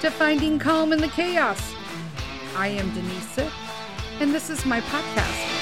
[0.00, 1.74] to Finding Calm in the Chaos.
[2.56, 3.50] I am Denise
[4.20, 5.57] and this is my podcast.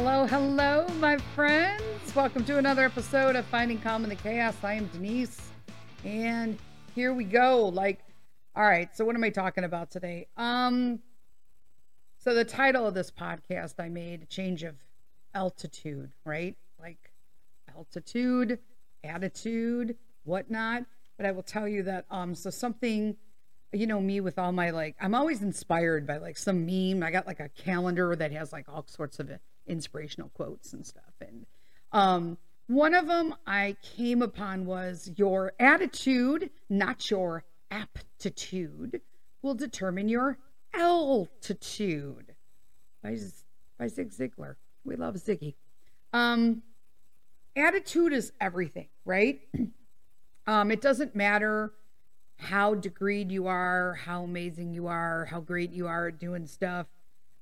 [0.00, 2.14] Hello, hello, my friends.
[2.14, 4.54] Welcome to another episode of Finding Calm in the Chaos.
[4.62, 5.50] I am Denise,
[6.04, 6.56] and
[6.94, 7.66] here we go.
[7.66, 7.98] Like,
[8.54, 10.28] all right, so what am I talking about today?
[10.36, 11.00] Um,
[12.16, 14.76] so the title of this podcast I made a change of
[15.34, 16.54] altitude, right?
[16.80, 17.10] Like
[17.76, 18.60] altitude,
[19.02, 20.84] attitude, whatnot.
[21.16, 23.16] But I will tell you that um, so something
[23.72, 27.10] you know me with all my like i'm always inspired by like some meme i
[27.10, 29.28] got like a calendar that has like all sorts of
[29.68, 31.14] inspirational quotes and stuff.
[31.20, 31.46] And
[31.92, 39.00] um one of them i came upon was your attitude not your aptitude
[39.42, 40.38] will determine your
[40.74, 42.34] altitude.
[43.02, 43.16] By,
[43.78, 44.56] by zig ziglar.
[44.84, 45.54] We love ziggy.
[46.12, 46.62] Um
[47.56, 49.40] attitude is everything right?
[50.46, 51.74] Um it doesn't matter
[52.38, 56.86] how degreed you are, how amazing you are, how great you are at doing stuff.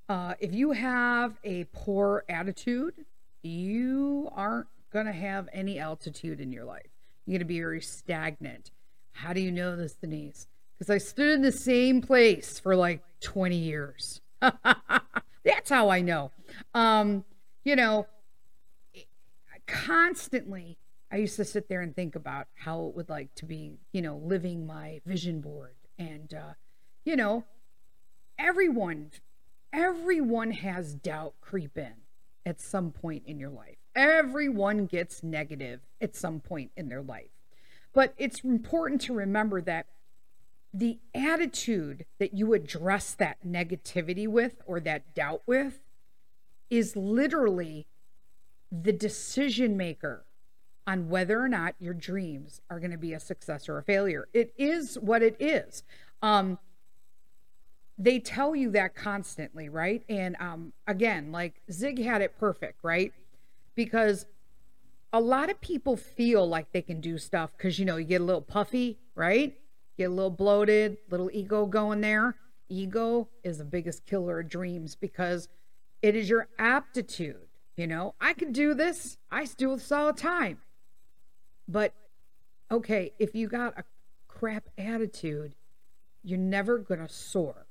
[0.09, 2.95] Uh, if you have a poor attitude,
[3.43, 6.87] you aren't going to have any altitude in your life.
[7.25, 8.71] You're going to be very stagnant.
[9.13, 10.47] How do you know this, Denise?
[10.79, 14.21] Because I stood in the same place for like 20 years.
[14.41, 16.31] That's how I know.
[16.75, 17.25] Um,
[17.65, 18.07] you know,
[19.67, 20.79] constantly
[21.11, 24.03] I used to sit there and think about how it would like to be, you
[24.03, 25.75] know, living my vision board.
[25.99, 26.55] And, uh,
[27.05, 27.45] you know,
[28.39, 29.11] everyone,
[29.77, 31.93] everyone has doubt creep in
[32.47, 33.77] at some point in your life.
[33.95, 37.31] Everyone gets negative at some point in their life.
[37.93, 39.87] But it's important to remember that
[40.73, 45.81] the attitude that you address that negativity with or that doubt with
[46.71, 47.87] is literally
[48.71, 50.25] the decision maker
[50.87, 54.29] on whether or not your dreams are going to be a success or a failure.
[54.33, 55.83] It is what it is.
[56.23, 56.59] Um,
[57.99, 60.03] they tell you that constantly, right?
[60.09, 63.13] And um, again, like Zig had it perfect, right?
[63.75, 64.27] Because
[65.13, 68.21] a lot of people feel like they can do stuff because, you know, you get
[68.21, 69.55] a little puffy, right?
[69.97, 72.37] Get a little bloated, little ego going there.
[72.69, 75.49] Ego is the biggest killer of dreams because
[76.03, 77.47] it is your aptitude.
[77.77, 79.19] You know, I can do this.
[79.31, 80.59] I do this all the time.
[81.69, 81.93] But
[82.71, 83.85] okay, if you got a
[84.29, 85.55] crap attitude,
[86.23, 87.66] you're never going to soar.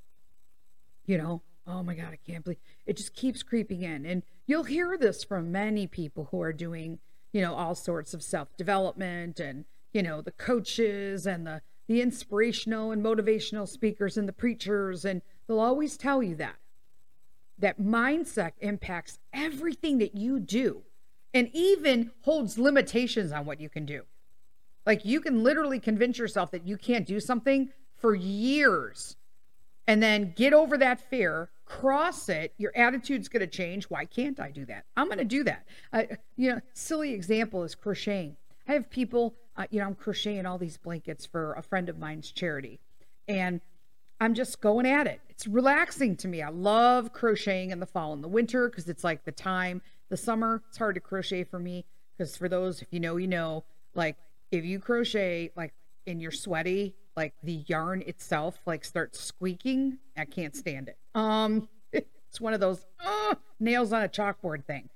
[1.06, 4.06] You know, oh my God, I can't believe it just keeps creeping in.
[4.06, 7.00] And you'll hear this from many people who are doing,
[7.32, 12.02] you know, all sorts of self development and, you know, the coaches and the, the
[12.02, 15.06] inspirational and motivational speakers and the preachers.
[15.06, 16.56] And they'll always tell you that.
[17.58, 20.84] That mindset impacts everything that you do
[21.34, 24.04] and even holds limitations on what you can do.
[24.86, 29.16] Like you can literally convince yourself that you can't do something for years
[29.88, 33.86] and then get over that fear, cross it, your attitude's going to change.
[33.86, 34.86] Why can't I do that?
[34.96, 35.66] I'm going to do that.
[35.92, 36.04] Uh,
[36.38, 38.38] you know, silly example is crocheting.
[38.68, 41.98] I have people, uh, you know, I'm crocheting all these blankets for a friend of
[41.98, 42.80] mine's charity.
[43.28, 43.62] And
[44.20, 45.22] I'm just going at it.
[45.30, 46.42] It's relaxing to me.
[46.42, 50.18] I love crocheting in the fall and the winter because it's like the time the
[50.18, 51.86] summer, it's hard to crochet for me
[52.18, 53.64] because for those, if you know, you know,
[53.94, 54.16] like
[54.52, 55.74] if you crochet like
[56.08, 60.98] and you're sweaty, like the yarn itself like starts squeaking, I can't stand it.
[61.14, 64.90] Um, it's one of those uh, nails on a chalkboard thing.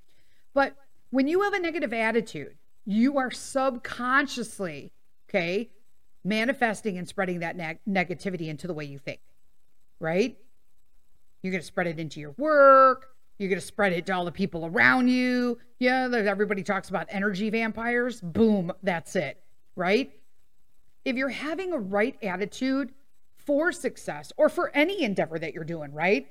[0.53, 0.75] But
[1.11, 2.55] when you have a negative attitude,
[2.85, 4.91] you are subconsciously,
[5.29, 5.69] okay,
[6.23, 9.21] manifesting and spreading that neg- negativity into the way you think,
[9.99, 10.37] right?
[11.41, 13.07] You're going to spread it into your work,
[13.37, 15.57] you're going to spread it to all the people around you.
[15.79, 18.19] Yeah, everybody talks about energy vampires.
[18.19, 19.41] Boom, that's it,
[19.77, 20.11] right?
[21.09, 22.93] If you're having a right attitude
[23.35, 26.27] for success or for any endeavor that you're doing, right?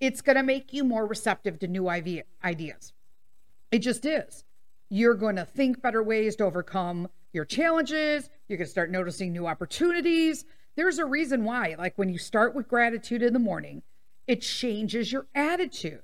[0.00, 2.94] It's going to make you more receptive to new ideas.
[3.70, 4.44] It just is.
[4.88, 8.30] You're going to think better ways to overcome your challenges.
[8.48, 10.46] You're going to start noticing new opportunities.
[10.76, 13.82] There's a reason why, like when you start with gratitude in the morning,
[14.26, 16.00] it changes your attitude.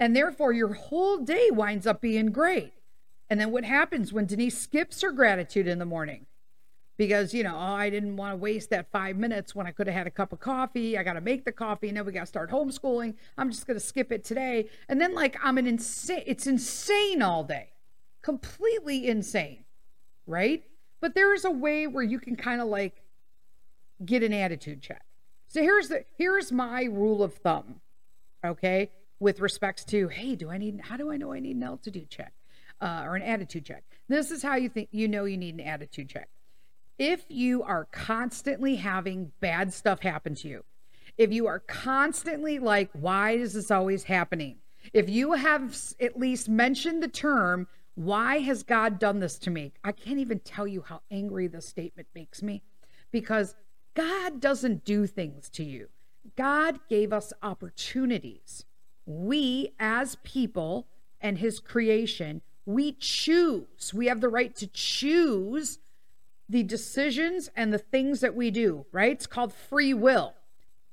[0.00, 2.72] And therefore, your whole day winds up being great.
[3.30, 6.25] And then what happens when Denise skips her gratitude in the morning?
[6.96, 9.86] Because you know oh, i didn't want to waste that five minutes when i could
[9.86, 10.96] have had a cup of coffee.
[10.96, 11.88] I got to make the coffee.
[11.88, 13.14] And then we got to start homeschooling.
[13.36, 14.68] I'm just going to skip it today.
[14.88, 17.72] And then like i'm an insane it's insane all day.
[18.22, 19.64] Completely insane
[20.26, 20.64] right?
[21.00, 23.02] But there is a way where you can kind of like
[24.04, 25.02] get an attitude check.
[25.48, 27.80] So here's the here's my rule of thumb
[28.44, 31.62] okay with respects to hey do i need how do i know i need an
[31.62, 32.32] altitude check
[32.80, 33.84] uh, or an attitude check?
[34.08, 36.28] This is how you think you know you need an attitude check
[36.98, 40.64] if you are constantly having bad stuff happen to you,
[41.18, 44.56] if you are constantly like, why is this always happening?
[44.92, 49.72] If you have at least mentioned the term, why has God done this to me?
[49.82, 52.62] I can't even tell you how angry this statement makes me
[53.10, 53.54] because
[53.94, 55.88] God doesn't do things to you.
[56.36, 58.64] God gave us opportunities.
[59.06, 60.86] We, as people
[61.20, 63.94] and His creation, we choose.
[63.94, 65.78] We have the right to choose
[66.48, 69.12] the decisions and the things that we do, right?
[69.12, 70.34] It's called free will.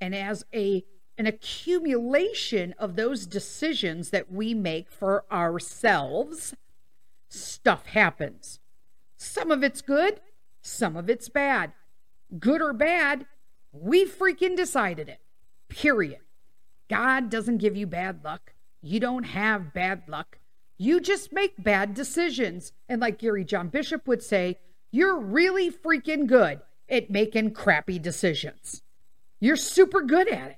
[0.02, 0.84] And as a
[1.18, 6.56] an accumulation of those decisions that we make for ourselves,
[7.30, 8.60] stuff happens.
[9.16, 10.22] Some of it's good,
[10.62, 11.74] some of it's bad.
[12.40, 13.28] Good or bad,
[13.72, 15.20] we freaking decided it.
[15.70, 16.20] Period.
[16.90, 18.54] God doesn't give you bad luck.
[18.82, 20.40] You don't have bad luck.
[20.78, 22.74] You just make bad decisions.
[22.90, 24.58] And like Gary John Bishop would say,
[24.94, 28.84] you're really freaking good at making crappy decisions.
[29.40, 30.58] You're super good at it.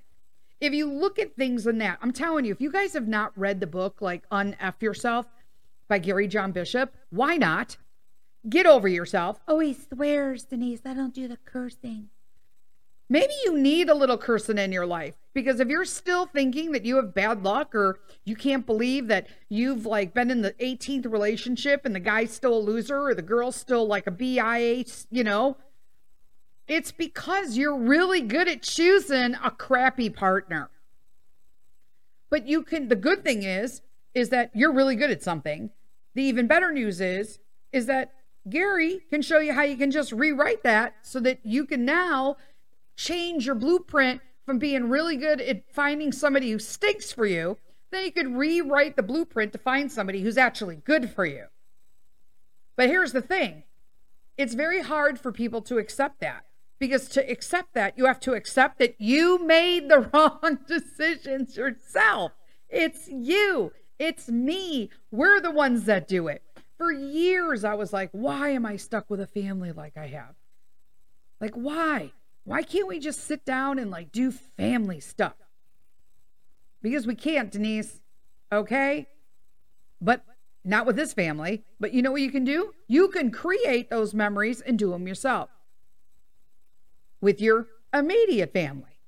[0.60, 3.32] If you look at things in that, I'm telling you, if you guys have not
[3.38, 5.26] read the book like Unf Yourself
[5.88, 7.78] by Gary John Bishop, why not?
[8.50, 9.40] Get over yourself.
[9.48, 10.82] Oh, he swears, Denise.
[10.86, 12.10] I don't do the cursing.
[13.08, 16.86] Maybe you need a little cursing in your life because if you're still thinking that
[16.86, 21.06] you have bad luck or you can't believe that you've like been in the 18th
[21.12, 25.24] relationship and the guy's still a loser or the girl's still like a BIA, you
[25.24, 25.58] know,
[26.68, 30.72] it's because you're really good at choosing a crappy partner.
[32.32, 33.82] But you can the good thing is
[34.16, 35.70] is that you're really good at something.
[36.16, 37.38] The even better news is
[37.72, 38.14] is that
[38.50, 42.38] Gary can show you how you can just rewrite that so that you can now
[42.96, 47.58] change your blueprint from being really good at finding somebody who stinks for you,
[47.92, 51.46] then you could rewrite the blueprint to find somebody who's actually good for you.
[52.76, 53.64] But here's the thing
[54.38, 56.46] it's very hard for people to accept that
[56.80, 62.34] because to accept that, you have to accept that you made the wrong decisions yourself.
[62.70, 64.90] It's you, it's me.
[65.12, 66.44] We're the ones that do it.
[66.78, 70.36] For years, I was like, why am I stuck with a family like I have?
[71.40, 72.12] Like, why?
[72.46, 75.34] Why can't we just sit down and like do family stuff?
[76.82, 78.02] Because we can't, Denise.
[78.52, 79.08] Okay?
[80.00, 80.24] But
[80.64, 81.64] not with this family.
[81.80, 82.74] But you know what you can do?
[82.88, 85.50] You can create those memories and do them yourself
[87.20, 89.00] with your immediate family.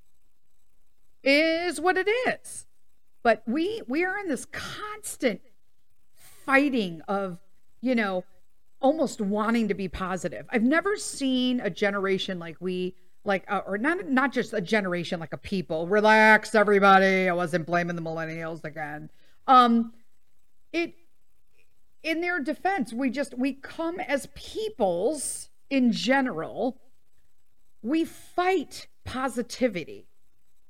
[1.23, 2.65] Is what it is.
[3.21, 5.41] But we we are in this constant
[6.45, 7.37] fighting of,
[7.81, 8.23] you know,
[8.81, 10.47] almost wanting to be positive.
[10.49, 12.95] I've never seen a generation like we
[13.27, 15.87] like uh, or not not just a generation like a people.
[15.87, 17.29] Relax everybody.
[17.29, 19.09] I wasn't blaming the millennials again.
[19.45, 19.93] Um
[20.71, 20.95] it
[22.03, 26.79] in their defense we just we come as peoples in general.
[27.81, 30.07] We fight positivity.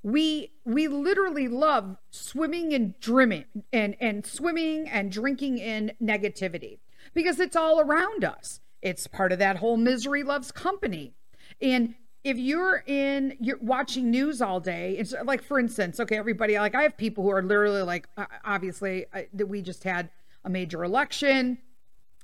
[0.03, 6.79] We we literally love swimming and dreaming and and swimming and drinking in negativity
[7.13, 8.61] because it's all around us.
[8.81, 11.13] It's part of that whole misery loves company.
[11.61, 16.57] And if you're in you're watching news all day it's like for instance okay everybody
[16.57, 18.07] like i have people who are literally like
[18.43, 20.09] obviously that we just had
[20.43, 21.57] a major election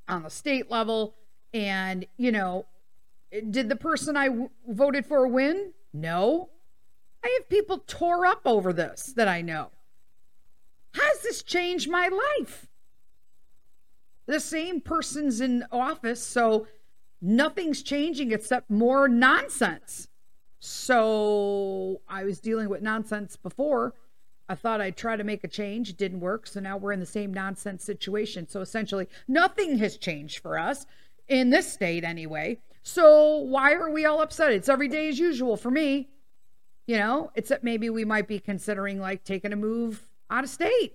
[0.08, 1.16] on the state level
[1.54, 2.66] and you know
[3.50, 5.74] did the person I w- voted for win?
[5.94, 6.50] No.
[7.24, 9.72] I have people tore up over this that i know.
[10.94, 12.68] Has this changed my life?
[14.26, 16.68] The same person's in office so
[17.24, 20.10] nothing's changing except more nonsense.
[20.60, 23.94] So I was dealing with nonsense before.
[24.50, 25.90] I thought I'd try to make a change.
[25.90, 26.46] It didn't work.
[26.48, 28.48] So now we're in the same nonsense situation.
[28.48, 30.86] So essentially, nothing has changed for us
[31.30, 32.60] in this state anyway.
[32.84, 34.52] So why are we all upset?
[34.52, 36.10] It's every day as usual for me.
[36.86, 40.92] You know, except maybe we might be considering like taking a move out of state.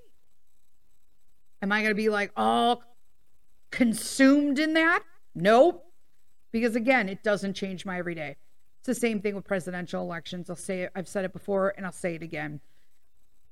[1.63, 2.83] Am I going to be like all
[3.71, 5.03] consumed in that?
[5.35, 5.88] Nope.
[6.53, 8.37] Because again, it doesn't change my everyday.
[8.79, 10.49] It's the same thing with presidential elections.
[10.49, 12.61] I'll say it, I've said it before and I'll say it again.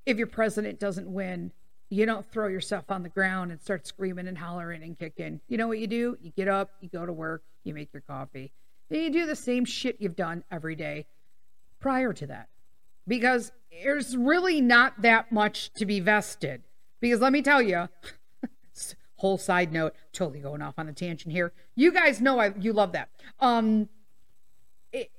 [0.04, 1.52] If your president doesn't win,
[1.88, 5.40] you don't throw yourself on the ground and start screaming and hollering and kicking.
[5.48, 6.16] You know what you do?
[6.20, 8.52] You get up, you go to work, you make your coffee,
[8.88, 11.06] then you do the same shit you've done every day
[11.80, 12.48] prior to that.
[13.06, 16.62] Because there's really not that much to be vested.
[17.00, 17.88] Because let me tell you,
[19.16, 21.52] whole side note, totally going off on a tangent here.
[21.74, 23.08] You guys know I you love that.
[23.40, 23.88] Um
[24.92, 25.10] it,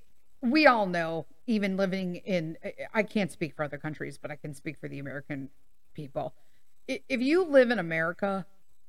[0.42, 2.58] we all know even living in
[2.94, 5.50] I can't speak for other countries, but I can speak for the American
[5.94, 6.34] people.
[6.88, 8.46] If you live in America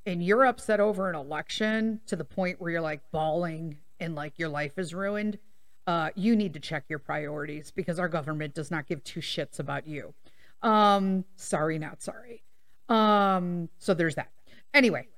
[0.07, 4.39] and you're upset over an election to the point where you're like bawling and like
[4.39, 5.39] your life is ruined,
[5.87, 9.59] uh, you need to check your priorities because our government does not give two shits
[9.59, 10.15] about you.
[10.63, 12.43] Um, sorry, not sorry.
[12.89, 14.31] Um, so there's that.
[14.75, 15.09] Anyway,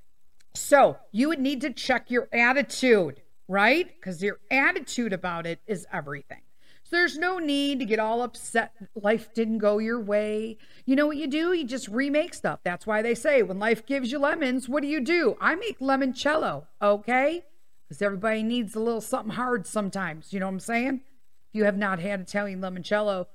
[0.54, 3.88] so you would need to check your attitude, right?
[3.98, 6.42] Because your attitude about it is everything.
[6.90, 8.72] So there's no need to get all upset.
[8.96, 10.58] Life didn't go your way.
[10.86, 11.52] You know what you do?
[11.52, 12.60] You just remake stuff.
[12.64, 15.36] That's why they say when life gives you lemons, what do you do?
[15.40, 17.44] I make limoncello, okay?
[17.88, 20.32] Because everybody needs a little something hard sometimes.
[20.32, 21.00] You know what I'm saying?
[21.48, 23.26] If you have not had Italian limoncello,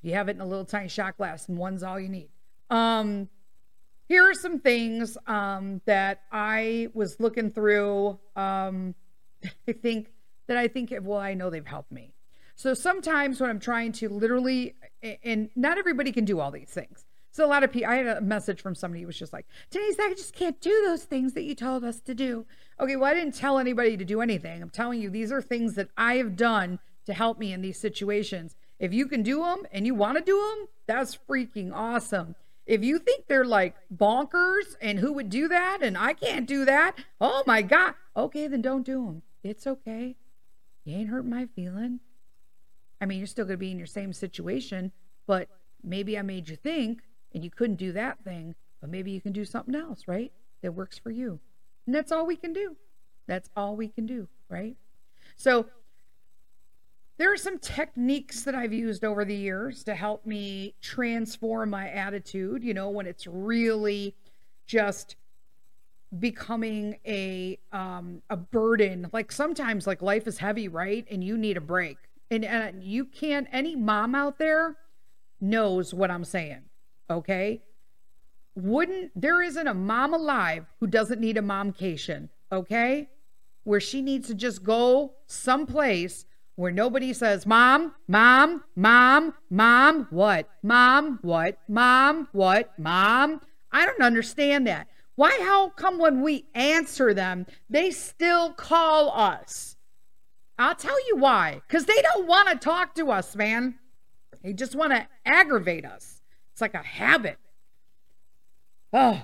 [0.00, 2.30] you have it in a little tiny shot glass, and one's all you need.
[2.70, 3.28] Um,
[4.08, 8.18] here are some things um, that I was looking through.
[8.34, 8.94] Um,
[9.68, 10.12] I think
[10.46, 12.12] that I think, well, I know they've helped me.
[12.54, 14.74] So sometimes when I'm trying to literally,
[15.22, 17.04] and not everybody can do all these things.
[17.30, 19.46] So a lot of people, I had a message from somebody who was just like,
[19.70, 22.46] Denise, I just can't do those things that you told us to do.
[22.80, 24.62] Okay, well, I didn't tell anybody to do anything.
[24.62, 27.78] I'm telling you, these are things that I have done to help me in these
[27.78, 28.56] situations.
[28.78, 32.36] If you can do them and you want to do them, that's freaking awesome.
[32.66, 36.64] If you think they're like bonkers and who would do that and I can't do
[36.64, 37.94] that, oh my God.
[38.16, 39.22] Okay, then don't do them.
[39.44, 40.16] It's okay.
[40.84, 42.00] You ain't hurt my feeling.
[43.00, 44.90] I mean, you're still going to be in your same situation,
[45.26, 45.48] but
[45.84, 49.32] maybe I made you think and you couldn't do that thing, but maybe you can
[49.32, 50.32] do something else, right?
[50.62, 51.38] That works for you.
[51.86, 52.76] And that's all we can do.
[53.28, 54.76] That's all we can do, right?
[55.36, 55.66] So,
[57.18, 61.88] there are some techniques that I've used over the years to help me transform my
[61.88, 64.14] attitude, you know, when it's really
[64.66, 65.16] just
[66.18, 69.08] becoming a um a burden.
[69.12, 71.06] Like sometimes like life is heavy, right?
[71.10, 71.98] And you need a break
[72.30, 74.76] and, and you can't any mom out there
[75.40, 76.62] knows what i'm saying
[77.10, 77.62] okay
[78.54, 83.08] wouldn't there isn't a mom alive who doesn't need a momcation okay
[83.64, 86.24] where she needs to just go someplace
[86.56, 93.40] where nobody says mom mom mom mom what mom what mom what mom
[93.72, 99.76] i don't understand that why how come when we answer them they still call us
[100.58, 101.60] I'll tell you why.
[101.66, 103.78] Because they don't want to talk to us, man.
[104.42, 106.22] They just want to aggravate us.
[106.52, 107.38] It's like a habit.
[108.92, 109.22] Oh,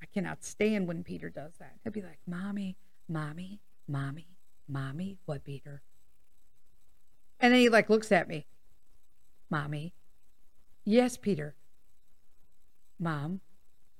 [0.00, 1.74] I cannot stand when Peter does that.
[1.84, 2.76] He'll be like, Mommy,
[3.08, 4.28] Mommy, Mommy,
[4.66, 5.18] Mommy.
[5.26, 5.82] What, Peter?
[7.40, 8.46] And then he like looks at me.
[9.50, 9.94] Mommy.
[10.84, 11.54] Yes, Peter.
[12.98, 13.40] Mom.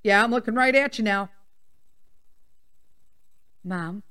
[0.03, 1.31] Yeah, I'm looking right at you now.
[3.65, 4.03] Mom.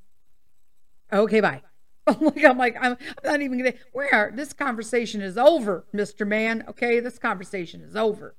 [1.12, 1.62] Okay, bye.
[2.22, 6.26] like I'm like I'm, not even gonna where this conversation is over, Mr.
[6.26, 6.64] Man.
[6.70, 8.36] Okay, this conversation is over.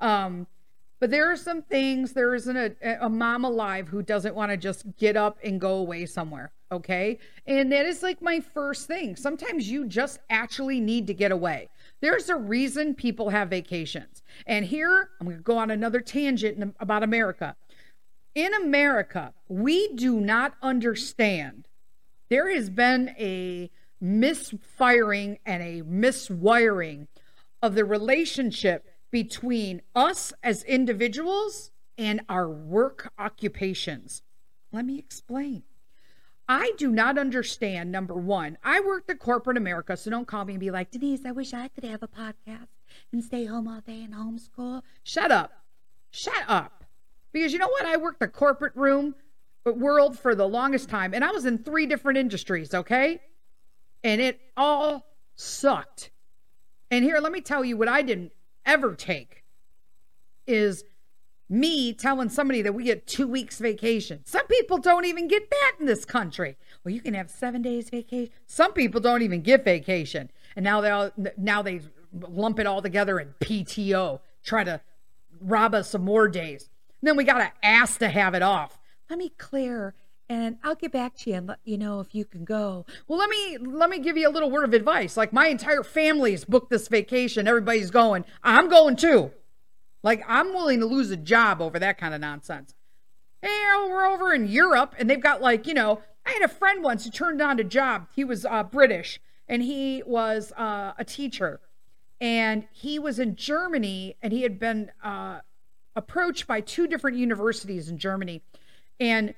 [0.00, 0.46] Um,
[1.00, 2.12] but there are some things.
[2.12, 5.74] There isn't a, a mom alive who doesn't want to just get up and go
[5.74, 6.52] away somewhere.
[6.70, 9.16] Okay, and that is like my first thing.
[9.16, 11.68] Sometimes you just actually need to get away.
[12.00, 14.22] There's a reason people have vacations.
[14.46, 17.56] And here I'm going to go on another tangent about America.
[18.34, 21.66] In America, we do not understand
[22.28, 23.70] there has been a
[24.00, 27.08] misfiring and a miswiring
[27.62, 34.22] of the relationship between us as individuals and our work occupations.
[34.70, 35.62] Let me explain.
[36.48, 40.54] I do not understand, number one, I worked at corporate America, so don't call me
[40.54, 42.68] and be like, Denise, I wish I could have a podcast
[43.12, 44.82] and stay home all day and homeschool.
[45.02, 45.52] Shut up.
[46.10, 46.84] Shut up.
[47.32, 47.84] Because you know what?
[47.84, 49.14] I worked the corporate room
[49.66, 51.12] uh, world for the longest time.
[51.12, 53.20] And I was in three different industries, okay?
[54.02, 56.10] And it all sucked.
[56.90, 58.32] And here, let me tell you what I didn't
[58.64, 59.44] ever take
[60.46, 60.82] is
[61.48, 64.20] me telling somebody that we get two weeks vacation.
[64.24, 66.56] Some people don't even get that in this country.
[66.84, 68.32] Well, you can have seven days vacation.
[68.46, 71.80] Some people don't even get vacation, and now they all now they
[72.12, 74.80] lump it all together in PTO, try to
[75.40, 76.70] rob us some more days.
[77.00, 78.78] And then we got to ask to have it off
[79.08, 79.94] let me clear
[80.30, 82.84] and I'll get back to you and let you know if you can go.
[83.06, 85.16] Well, let me let me give you a little word of advice.
[85.16, 87.48] Like my entire family's booked this vacation.
[87.48, 88.26] Everybody's going.
[88.42, 89.30] I'm going too.
[90.02, 92.74] Like I'm willing to lose a job over that kind of nonsense.
[93.42, 96.82] Hey, we're over in Europe and they've got like, you know, I had a friend
[96.82, 98.08] once who turned down a job.
[98.14, 101.60] He was uh, British and he was uh, a teacher.
[102.20, 105.40] And he was in Germany and he had been uh,
[105.94, 108.42] approached by two different universities in Germany.
[108.98, 109.34] And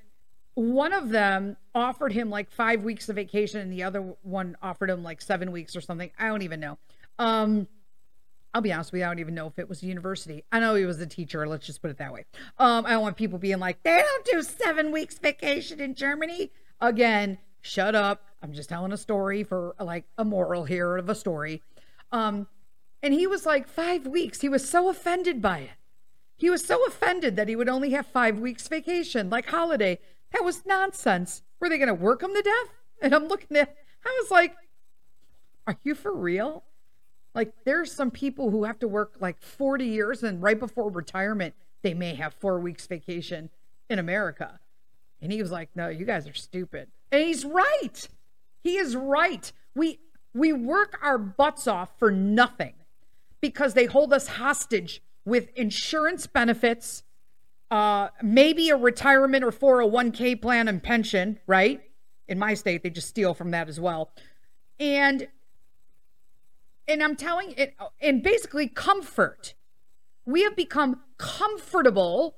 [0.54, 4.90] one of them offered him like five weeks of vacation and the other one offered
[4.90, 6.10] him like seven weeks or something.
[6.18, 6.78] I don't even know.
[7.18, 7.68] Um,
[8.52, 10.44] I'll be honest I don't even know if it was a university.
[10.50, 11.46] I know he was a teacher.
[11.46, 12.24] Let's just put it that way.
[12.58, 16.50] Um, I don't want people being like, they don't do seven weeks vacation in Germany.
[16.80, 18.24] Again, shut up.
[18.42, 21.62] I'm just telling a story for like a moral here of a story.
[22.10, 22.48] Um,
[23.02, 24.40] and he was like, five weeks.
[24.40, 25.70] He was so offended by it.
[26.36, 29.98] He was so offended that he would only have five weeks vacation, like holiday.
[30.32, 31.42] That was nonsense.
[31.60, 32.74] Were they going to work him to death?
[33.02, 34.56] And I'm looking at, I was like,
[35.66, 36.64] are you for real?
[37.34, 41.54] Like, there's some people who have to work like 40 years and right before retirement,
[41.82, 43.50] they may have four weeks vacation
[43.88, 44.58] in America.
[45.22, 46.88] And he was like, no, you guys are stupid.
[47.12, 48.08] And he's right.
[48.62, 49.52] He is right.
[49.74, 50.00] We,
[50.34, 52.74] we work our butts off for nothing
[53.40, 57.02] because they hold us hostage with insurance benefits,
[57.70, 61.80] uh, maybe a retirement or 401k plan and pension, right?
[62.28, 64.10] In my state, they just steal from that as well.
[64.78, 65.28] And
[66.90, 69.54] and I'm telling it, and basically comfort.
[70.26, 72.36] We have become comfortable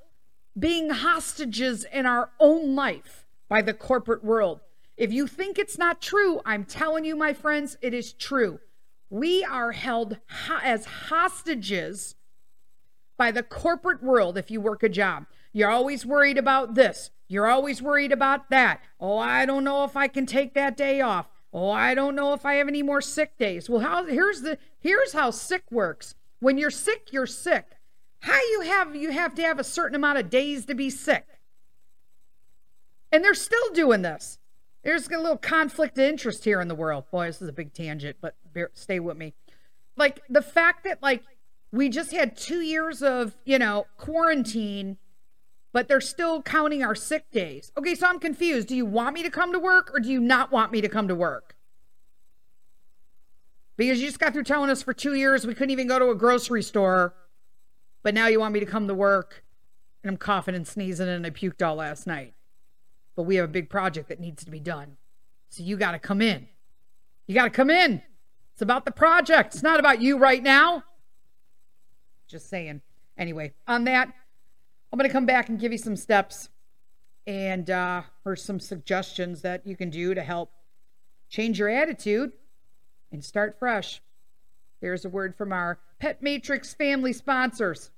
[0.59, 4.61] being hostages in our own life by the corporate world.
[4.97, 8.61] If you think it's not true, I'm telling you, my friends, it is true.
[9.09, 12.15] We are held ho- as hostages
[13.17, 15.27] by the corporate world if you work a job.
[15.53, 17.11] You're always worried about this.
[17.29, 18.81] You're always worried about that.
[19.01, 21.27] Oh, I don't know if I can take that day off.
[21.53, 23.69] Oh, I don't know if I have any more sick days.
[23.69, 26.15] Well, how here's the here's how sick works.
[26.41, 27.67] When you're sick, you're sick.
[28.21, 31.27] How you have you have to have a certain amount of days to be sick.
[33.11, 34.39] And they're still doing this.
[34.83, 37.05] There's a little conflict of interest here in the world.
[37.11, 39.35] Boy, this is a big tangent, but bear, stay with me.
[39.97, 41.23] Like the fact that like
[41.71, 44.97] we just had 2 years of, you know, quarantine
[45.73, 47.73] but they're still counting our sick days.
[47.77, 48.69] Okay, so I'm confused.
[48.69, 50.89] Do you want me to come to work or do you not want me to
[50.89, 51.57] come to work?
[53.77, 56.11] Because you just got through telling us for two years we couldn't even go to
[56.11, 57.15] a grocery store,
[58.03, 59.45] but now you want me to come to work
[60.05, 62.35] and I'm coughing and sneezing and I puked all last night.
[63.17, 64.97] But we have a big project that needs to be done.
[65.49, 66.49] So you got to come in.
[67.27, 68.03] You got to come in.
[68.53, 69.55] It's about the project.
[69.55, 70.85] It's not about you right now.
[72.27, 72.83] Just saying.
[73.17, 74.13] Anyway, on that,
[74.93, 76.51] I'm going to come back and give you some steps
[77.27, 80.53] and uh, or some suggestions that you can do to help
[81.31, 82.33] change your attitude
[83.11, 84.03] and start fresh.
[84.83, 87.91] There's a word from our Pet Matrix family sponsors.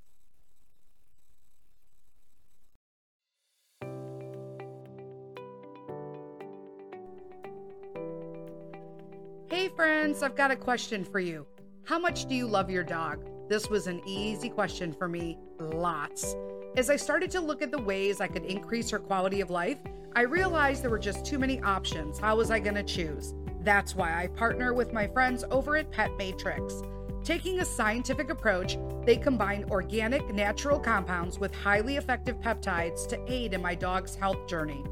[9.50, 11.44] Hey, friends, I've got a question for you.
[11.84, 13.28] How much do you love your dog?
[13.48, 15.38] This was an easy question for me.
[15.58, 16.36] Lots.
[16.76, 19.78] As I started to look at the ways I could increase her quality of life,
[20.16, 22.18] I realized there were just too many options.
[22.18, 23.32] How was I going to choose?
[23.60, 26.82] That's why I partner with my friends over at Pet Matrix.
[27.22, 33.54] Taking a scientific approach, they combine organic, natural compounds with highly effective peptides to aid
[33.54, 34.82] in my dog's health journey.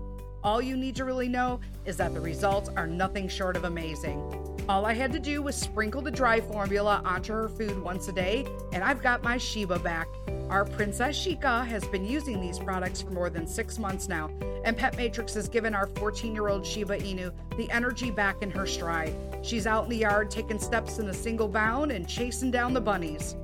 [0.45, 4.52] All you need to really know is that the results are nothing short of amazing.
[4.69, 8.13] All I had to do was sprinkle the dry formula onto her food once a
[8.13, 10.07] day, and I've got my Shiba back.
[10.49, 14.31] Our Princess Shika has been using these products for more than six months now,
[14.65, 18.53] and Pet Matrix has given our 14 year old Shiba Inu the energy back in
[18.53, 19.15] her stride.
[19.43, 22.81] She's out in the yard taking steps in a single bound and chasing down the
[22.81, 23.35] bunnies.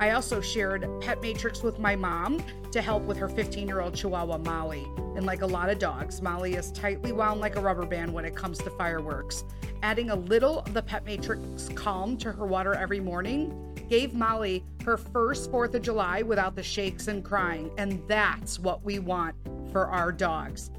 [0.00, 3.94] I also shared Pet Matrix with my mom to help with her 15 year old
[3.94, 4.86] Chihuahua Molly.
[5.14, 8.24] And like a lot of dogs, Molly is tightly wound like a rubber band when
[8.24, 9.44] it comes to fireworks.
[9.82, 14.64] Adding a little of the Pet Matrix Calm to her water every morning gave Molly
[14.86, 19.36] her first 4th of July without the shakes and crying, and that's what we want
[19.70, 20.70] for our dogs.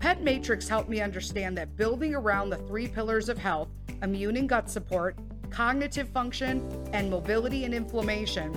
[0.00, 3.68] Pet Matrix helped me understand that building around the three pillars of health
[4.02, 5.16] immune and gut support,
[5.54, 8.52] cognitive function, and mobility and inflammation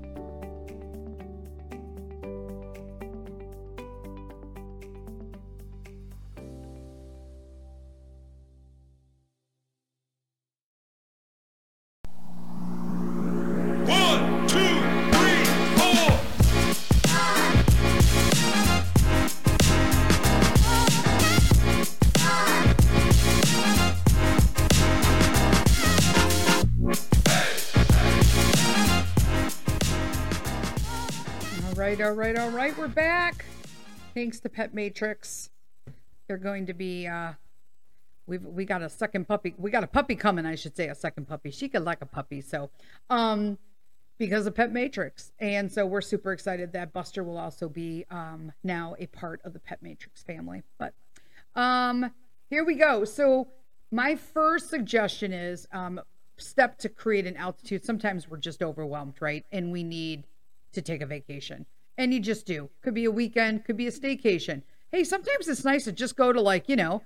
[32.01, 32.79] All right, all right.
[32.79, 33.45] We're back.
[34.15, 35.51] Thanks to Pet Matrix.
[36.29, 37.33] They're going to be uh
[38.29, 39.55] we've we got a second puppy.
[39.59, 41.51] We got a puppy coming, I should say, a second puppy.
[41.51, 42.71] She could like a puppy, so
[43.11, 43.59] um
[44.17, 45.33] because of Pet Matrix.
[45.41, 49.53] And so we're super excited that Buster will also be um now a part of
[49.53, 50.63] the Pet Matrix family.
[50.79, 50.95] But
[51.57, 52.13] um
[52.49, 53.05] here we go.
[53.05, 53.49] So
[53.91, 56.01] my first suggestion is um
[56.37, 57.85] step to create an altitude.
[57.85, 59.45] Sometimes we're just overwhelmed, right?
[59.51, 60.29] And we need
[60.75, 61.67] to take a vacation.
[61.99, 62.71] And you just do.
[62.83, 64.63] Could be a weekend, could be a staycation.
[64.93, 67.03] Hey, sometimes it's nice to just go to like, you know,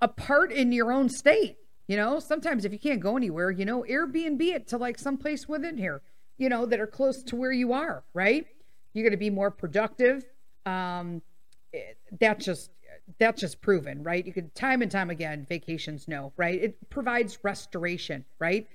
[0.00, 1.56] a part in your own state.
[1.88, 5.48] You know, sometimes if you can't go anywhere, you know, Airbnb it to like someplace
[5.48, 6.00] within here,
[6.38, 8.46] you know, that are close to where you are, right?
[8.94, 10.24] You're going to be more productive.
[10.64, 11.22] Um,
[11.72, 12.70] it- that's just
[13.18, 14.26] that's just proven, right?
[14.26, 16.60] You could time and time again, vacations no, right?
[16.60, 18.66] It provides restoration, right?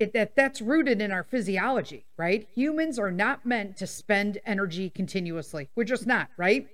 [0.00, 2.48] It, that that's rooted in our physiology, right?
[2.54, 5.68] Humans are not meant to spend energy continuously.
[5.76, 6.66] We're just not, right?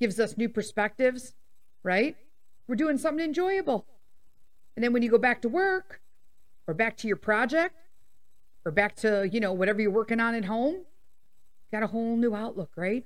[0.00, 1.34] Gives us new perspectives,
[1.82, 2.16] right?
[2.66, 3.84] We're doing something enjoyable.
[4.74, 6.00] And then when you go back to work
[6.66, 7.74] or back to your project
[8.64, 10.76] or back to, you know, whatever you're working on at home,
[11.70, 13.04] got a whole new outlook, right?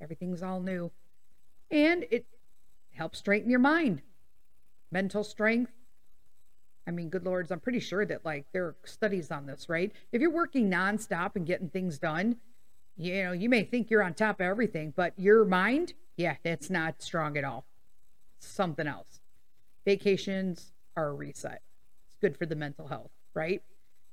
[0.00, 0.92] Everything's all new.
[1.72, 2.24] And it
[2.94, 4.02] helps straighten your mind.
[4.92, 5.72] Mental strength,
[6.86, 9.92] I mean, good lords, I'm pretty sure that like there are studies on this, right?
[10.12, 12.36] If you're working nonstop and getting things done,
[12.96, 16.70] you know, you may think you're on top of everything, but your mind, yeah, it's
[16.70, 17.66] not strong at all.
[18.38, 19.20] It's something else.
[19.84, 21.62] Vacations are a reset.
[22.08, 23.62] It's good for the mental health, right?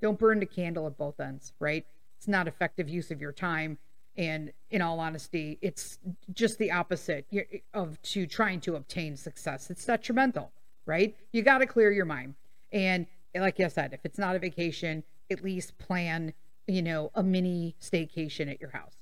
[0.01, 1.85] Don't burn the candle at both ends, right?
[2.17, 3.77] It's not effective use of your time.
[4.17, 5.97] And in all honesty, it's
[6.33, 7.25] just the opposite
[7.73, 9.69] of to trying to obtain success.
[9.71, 10.51] It's detrimental,
[10.85, 11.15] right?
[11.31, 12.35] You got to clear your mind.
[12.73, 13.05] And
[13.35, 16.33] like I said, if it's not a vacation, at least plan,
[16.67, 18.95] you know, a mini staycation at your house.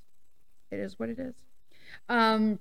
[0.69, 1.36] It is what it is.
[2.07, 2.60] Um,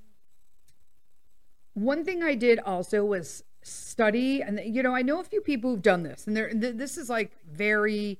[1.75, 5.71] one thing I did also was study, and you know, I know a few people
[5.71, 8.19] who've done this, and there, th- this is like very,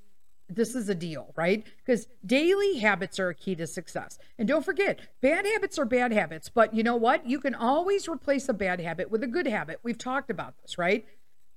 [0.49, 1.67] this is a deal, right?
[1.79, 4.19] Because daily habits are a key to success.
[4.39, 7.27] And don't forget, bad habits are bad habits, but you know what?
[7.27, 9.81] You can always replace a bad habit with a good habit.
[9.83, 11.05] We've talked about this, right?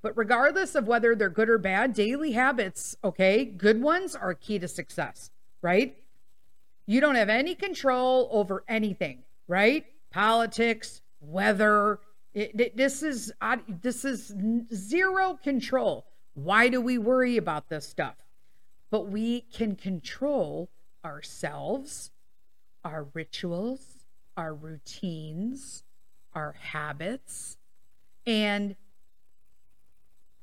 [0.04, 4.60] But regardless of whether they're good or bad, daily habits, okay, good ones are key
[4.60, 5.98] to success, right?
[6.86, 9.86] You don't have any control over anything, right?
[10.12, 12.00] Politics, weather.
[12.34, 13.32] It, it- this is
[13.82, 14.36] this is
[14.74, 16.06] zero control.
[16.34, 18.16] Why do we worry about this stuff?
[18.92, 20.70] But we can control
[21.06, 22.12] ourselves,
[22.84, 23.86] our rituals,
[24.36, 25.84] our routines,
[26.34, 27.58] our habits,
[28.26, 28.76] and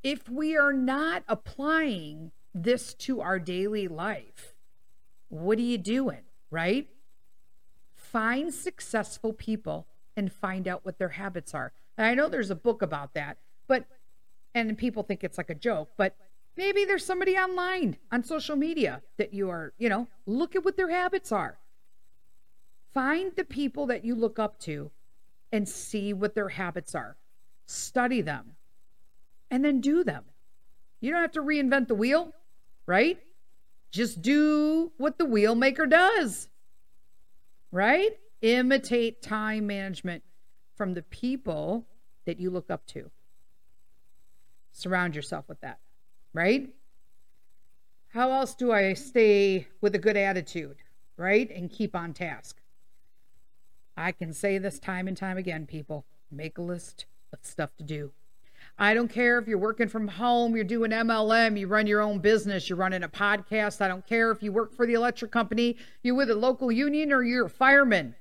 [0.03, 4.55] if we are not applying this to our daily life,
[5.29, 6.89] what are you doing, right?
[7.95, 9.87] Find successful people
[10.17, 11.73] and find out what their habits are.
[11.97, 13.85] And I know there's a book about that, but,
[14.55, 16.17] and people think it's like a joke, but
[16.57, 20.77] maybe there's somebody online on social media that you are, you know, look at what
[20.77, 21.59] their habits are.
[22.93, 24.91] Find the people that you look up to
[25.53, 27.17] and see what their habits are.
[27.67, 28.57] Study them
[29.51, 30.25] and then do them.
[31.01, 32.33] You don't have to reinvent the wheel,
[32.87, 33.19] right?
[33.91, 36.49] Just do what the wheel maker does,
[37.73, 38.13] right?
[38.43, 40.23] Imitate time management
[40.77, 41.87] from the people
[42.27, 43.11] that you look up to.
[44.73, 45.79] Surround yourself with that,
[46.33, 46.71] right?
[48.09, 50.77] How else do I stay with a good attitude,
[51.17, 51.51] right?
[51.51, 52.61] And keep on task?
[53.97, 56.07] I can say this time and time again, people.
[56.31, 58.13] Make a list of stuff to do.
[58.79, 62.19] I don't care if you're working from home, you're doing MLM, you run your own
[62.19, 63.81] business, you're running a podcast.
[63.81, 67.13] I don't care if you work for the electric company, you're with a local union,
[67.13, 68.15] or you're a fireman.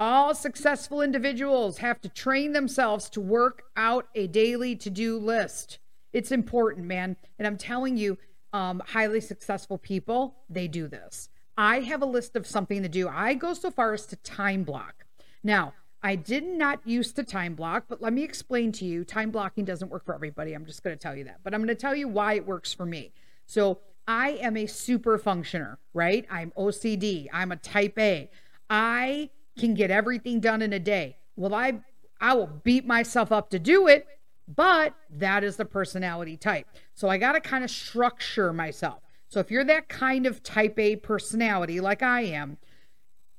[0.00, 5.78] All successful individuals have to train themselves to work out a daily to do list.
[6.12, 7.16] It's important, man.
[7.38, 8.18] And I'm telling you,
[8.52, 11.28] um, highly successful people, they do this.
[11.56, 13.08] I have a list of something to do.
[13.08, 15.06] I go so far as to time block.
[15.42, 15.74] Now,
[16.04, 19.64] I did not used to time block, but let me explain to you time blocking
[19.64, 20.52] doesn't work for everybody.
[20.52, 21.40] I'm just going to tell you that.
[21.42, 23.12] But I'm going to tell you why it works for me.
[23.46, 26.26] So, I am a super functioner, right?
[26.30, 27.28] I'm OCD.
[27.32, 28.30] I'm a type A.
[28.68, 31.16] I can get everything done in a day.
[31.36, 31.80] Well, I
[32.20, 34.06] I will beat myself up to do it,
[34.46, 36.66] but that is the personality type.
[36.92, 39.00] So I got to kind of structure myself.
[39.28, 42.58] So if you're that kind of type A personality like I am,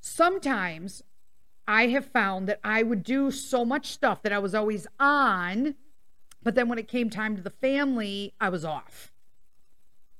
[0.01, 1.03] sometimes
[1.67, 5.75] I have found that I would do so much stuff that I was always on,
[6.43, 9.11] but then when it came time to the family, I was off.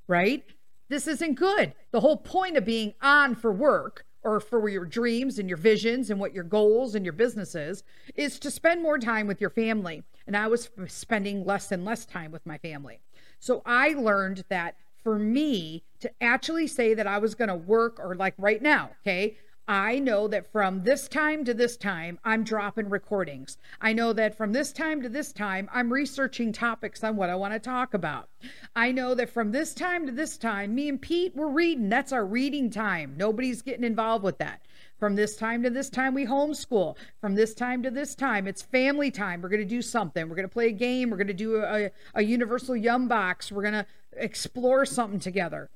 [0.08, 0.44] Right?
[0.88, 1.74] This isn't good.
[1.90, 6.10] The whole point of being on for work or for your dreams and your visions
[6.10, 7.84] and what your goals and your businesses
[8.16, 10.02] is to spend more time with your family.
[10.26, 12.98] And I was spending less and less time with my family.
[13.38, 18.00] So I learned that for me to actually say that I was going to work
[18.00, 19.36] or like right now, okay,
[19.68, 23.58] I know that from this time to this time, I'm dropping recordings.
[23.80, 27.34] I know that from this time to this time, I'm researching topics on what I
[27.34, 28.28] want to talk about.
[28.76, 31.88] I know that from this time to this time, me and Pete, we're reading.
[31.88, 33.14] That's our reading time.
[33.16, 34.62] Nobody's getting involved with that.
[35.00, 36.96] From this time to this time, we homeschool.
[37.20, 39.42] From this time to this time, it's family time.
[39.42, 40.28] We're going to do something.
[40.28, 41.10] We're going to play a game.
[41.10, 43.50] We're going to do a, a universal yum box.
[43.50, 45.70] We're going to explore something together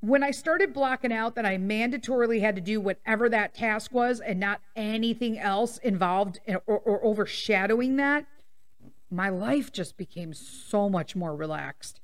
[0.00, 4.20] when I started blocking out that I mandatorily had to do whatever that task was
[4.20, 8.26] and not anything else involved or, or, overshadowing that,
[9.10, 12.00] my life just became so much more relaxed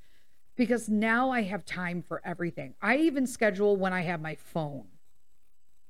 [0.57, 2.75] because now I have time for everything.
[2.81, 4.87] I even schedule when I have my phone.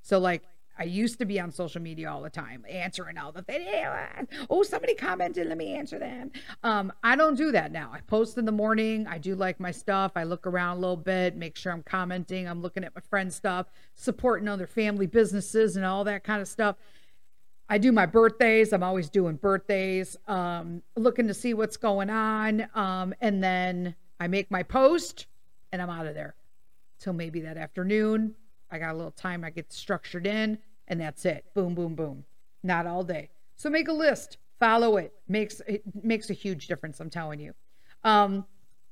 [0.01, 0.43] So, like,
[0.83, 3.69] I used to be on social media all the time, answering all the things.
[4.51, 6.33] Oh, somebody commented, let me answer them.
[6.65, 7.93] Um, I don't do that now.
[7.93, 9.07] I post in the morning.
[9.07, 10.11] I do like my stuff.
[10.17, 12.49] I look around a little bit, make sure I'm commenting.
[12.49, 16.49] I'm looking at my friends' stuff, supporting other family businesses and all that kind of
[16.49, 16.75] stuff.
[17.69, 18.73] I do my birthdays.
[18.73, 22.67] I'm always doing birthdays, um, looking to see what's going on.
[22.75, 25.27] Um, and then I make my post
[25.71, 26.35] and I'm out of there.
[26.99, 28.35] Till maybe that afternoon,
[28.69, 31.45] I got a little time I get structured in, and that's it.
[31.55, 32.25] Boom, boom, boom.
[32.63, 33.31] Not all day.
[33.57, 35.13] So make a list, follow it.
[35.29, 37.01] Makes it makes a huge difference.
[37.01, 37.55] I'm telling you.
[38.05, 38.47] Um,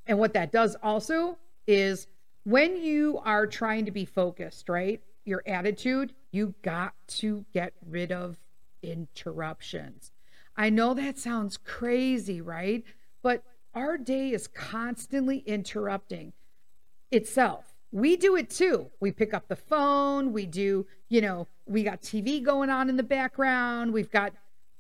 [0.07, 2.07] and what that does also is
[2.45, 5.01] when you are trying to be focused, right?
[5.25, 8.39] Your attitude, you got to get rid of
[8.83, 10.13] interruptions.
[10.57, 12.83] I know that sounds crazy, right?
[13.23, 16.33] But our day is constantly interrupting
[17.11, 18.91] itself we do it too.
[19.01, 22.97] We pick up the phone, we do, you know, we got TV going on in
[22.97, 24.33] the background, we've got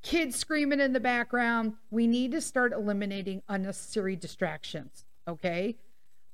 [0.03, 1.74] kids screaming in the background.
[1.90, 5.76] We need to start eliminating unnecessary distractions, okay?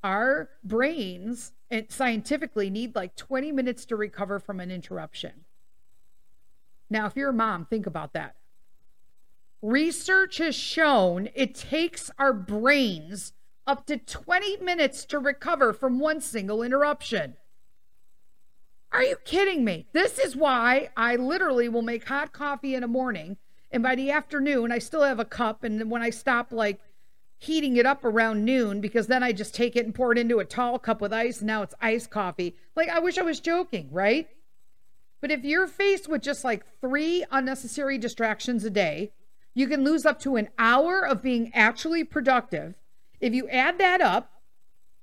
[0.02, 5.44] Our brains and scientifically need like 20 minutes to recover from an interruption.
[6.88, 8.36] Now, if you're a mom, think about that.
[9.60, 13.32] Research has shown it takes our brains
[13.66, 17.36] up to 20 minutes to recover from one single interruption.
[18.96, 19.86] Are you kidding me?
[19.92, 23.36] This is why I literally will make hot coffee in the morning,
[23.70, 25.64] and by the afternoon, I still have a cup.
[25.64, 26.80] And when I stop, like,
[27.36, 30.38] heating it up around noon, because then I just take it and pour it into
[30.38, 32.56] a tall cup with ice, and now it's iced coffee.
[32.74, 34.28] Like, I wish I was joking, right?
[35.20, 39.12] But if you're faced with just like three unnecessary distractions a day,
[39.52, 42.74] you can lose up to an hour of being actually productive
[43.20, 44.30] if you add that up,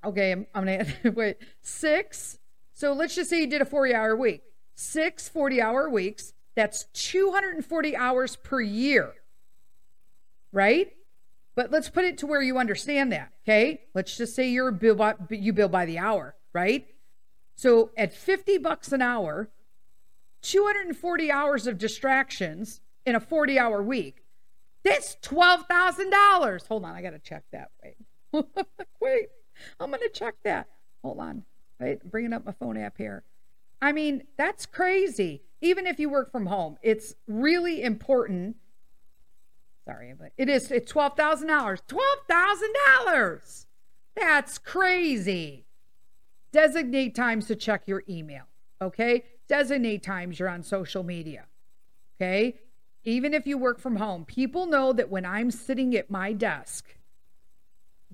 [0.03, 2.38] okay, I'm, I'm to wait, six.
[2.73, 4.41] So let's just say you did a 40 hour week,
[4.75, 6.33] six 40 hour weeks.
[6.55, 9.13] That's 240 hours per year,
[10.51, 10.91] right?
[11.55, 13.81] But let's put it to where you understand that, okay?
[13.93, 16.86] Let's just say you're bill by, you bill by the hour, right?
[17.55, 19.49] So at 50 bucks an hour,
[20.41, 24.23] 240 hours of distractions in a 40 hour week.
[24.83, 26.67] That's $12,000.
[26.67, 27.69] Hold on, I got to check that.
[27.83, 27.95] Wait.
[29.01, 29.27] Wait,
[29.79, 30.67] I'm going to check that.
[31.03, 31.43] Hold on.
[31.84, 33.24] I'm bringing up my phone app here.
[33.82, 35.43] I mean, that's crazy.
[35.62, 38.58] Even if you work from home, it's really important.
[39.86, 41.82] Sorry, but it is it's twelve thousand dollars.
[41.88, 43.67] Twelve thousand dollars.
[44.15, 45.65] That's crazy.
[46.52, 48.43] Designate times to check your email.
[48.82, 49.24] Okay.
[49.48, 51.46] Designate times you're on social media.
[52.22, 52.56] Okay
[53.04, 56.96] even if you work from home, people know that when I'm sitting at my desk,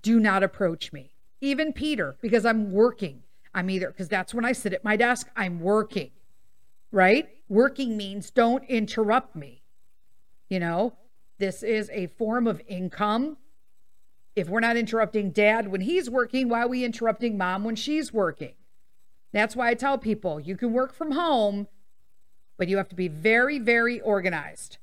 [0.01, 1.13] do not approach me.
[1.41, 3.23] Even Peter, because I'm working.
[3.53, 6.11] I'm either, because that's when I sit at my desk, I'm working,
[6.91, 7.27] right?
[7.47, 9.63] Working means don't interrupt me.
[10.49, 10.93] You know,
[11.39, 13.37] this is a form of income.
[14.35, 18.13] If we're not interrupting dad when he's working, why are we interrupting mom when she's
[18.13, 18.53] working?
[19.31, 21.67] That's why I tell people you can work from home,
[22.57, 24.77] but you have to be very, very organized.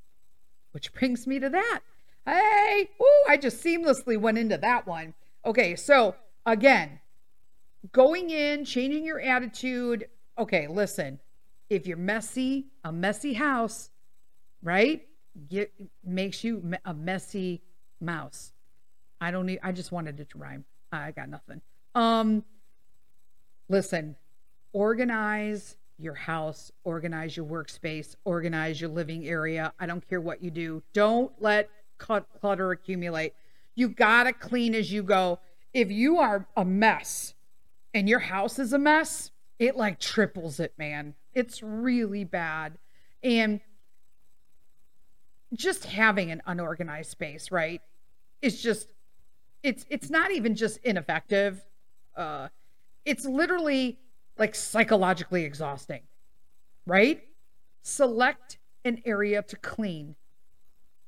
[0.73, 1.81] Which brings me to that.
[2.27, 5.15] Hey, ooh, I just seamlessly went into that one.
[5.45, 7.01] Okay, so again,
[7.93, 10.09] going in, changing your attitude.
[10.39, 11.21] Okay, listen,
[11.71, 13.91] if you're messy, a messy house,
[14.63, 15.03] right?
[15.49, 15.73] Get
[16.05, 17.63] makes you a messy
[18.01, 18.53] mouse.
[19.21, 20.65] I don't need I just wanted it to rhyme.
[20.93, 21.61] I got nothing.
[21.95, 22.45] Um
[23.69, 24.17] listen,
[24.73, 29.73] organize your house, organize your workspace, organize your living area.
[29.79, 30.83] I don't care what you do.
[30.93, 33.35] Don't let clutter accumulate.
[33.75, 35.39] You got to clean as you go.
[35.73, 37.35] If you are a mess
[37.97, 41.15] and your house is a mess, it like triples it, man.
[41.33, 42.77] It's really bad.
[43.23, 43.61] And
[45.55, 47.81] just having an unorganized space, right?
[48.43, 48.93] It's just
[49.63, 51.65] it's it's not even just ineffective.
[52.15, 52.49] Uh
[53.07, 53.99] it's literally
[54.37, 56.03] like psychologically exhausting.
[56.85, 57.23] Right?
[57.81, 60.17] Select an area to clean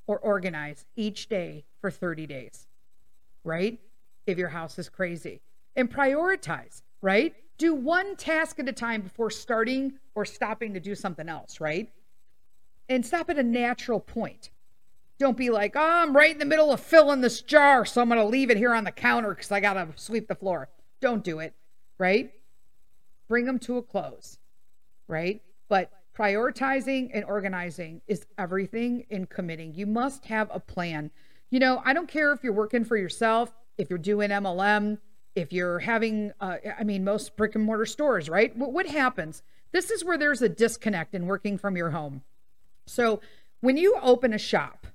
[0.06, 2.66] or organize each day for 30 days.
[3.44, 3.78] Right?
[4.26, 5.42] If your house is crazy.
[5.78, 7.34] And prioritize, right?
[7.56, 11.90] Do one task at a time before starting or stopping to do something else, right?
[12.88, 14.50] and stop at a natural point.
[15.18, 18.08] Don't be like, oh, I'm right in the middle of filling this jar, so I'm
[18.08, 20.68] going to leave it here on the counter because I got to sweep the floor.
[21.00, 21.54] Don't do it,
[21.98, 22.30] right?
[23.26, 24.38] Bring them to a close,
[25.08, 25.42] right?
[25.68, 29.74] But prioritizing and organizing is everything in committing.
[29.74, 31.10] You must have a plan.
[31.50, 34.98] You know, I don't care if you're working for yourself, if you're doing MLM,
[35.38, 38.54] if you're having, uh, I mean, most brick and mortar stores, right?
[38.56, 39.42] What, what happens?
[39.72, 42.22] This is where there's a disconnect in working from your home.
[42.86, 43.20] So
[43.60, 44.86] when you open a shop,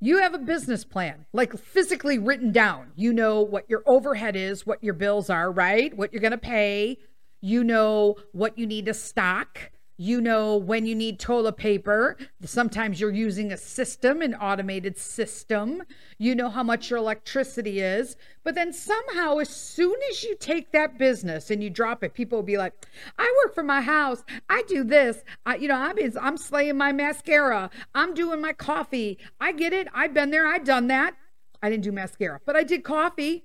[0.00, 2.92] you have a business plan, like physically written down.
[2.96, 5.96] You know what your overhead is, what your bills are, right?
[5.96, 6.98] What you're going to pay.
[7.40, 9.70] You know what you need to stock.
[9.98, 12.18] You know when you need toilet paper.
[12.44, 15.82] Sometimes you're using a system, an automated system.
[16.18, 18.16] You know how much your electricity is.
[18.44, 22.38] But then somehow, as soon as you take that business and you drop it, people
[22.38, 22.74] will be like,
[23.18, 24.22] I work for my house.
[24.50, 25.24] I do this.
[25.46, 27.70] I, you know, I'm, I'm slaying my mascara.
[27.94, 29.18] I'm doing my coffee.
[29.40, 29.88] I get it.
[29.94, 30.46] I've been there.
[30.46, 31.14] I've done that.
[31.62, 33.44] I didn't do mascara, but I did coffee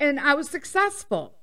[0.00, 1.36] and I was successful.